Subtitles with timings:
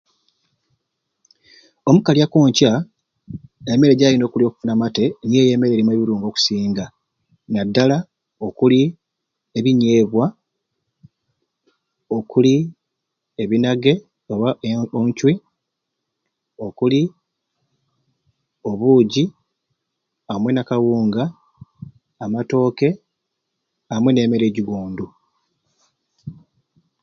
[1.89, 2.69] Omukali okwonca
[3.71, 6.85] emere jayina okulya okufuna amaite niyo eyo emere eyina ebirungo ebikusinga
[7.51, 7.97] nadala
[8.45, 8.81] okuli
[9.57, 10.25] ebinyebwa
[12.17, 12.55] okuli
[13.41, 13.93] ebinage
[14.33, 14.49] oba
[14.99, 15.33] oncwi
[16.65, 17.01] okuli
[18.69, 19.23] obugi
[20.31, 21.23] amwei n'akawunga
[22.23, 22.87] amatoke
[23.93, 25.05] amwei n'emere egyigondu